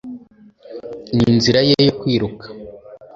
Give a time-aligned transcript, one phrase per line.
[1.15, 2.45] ninzira ye yo kwiruka